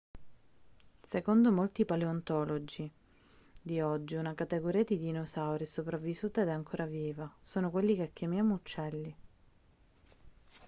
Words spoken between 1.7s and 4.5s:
paleontologi di oggi una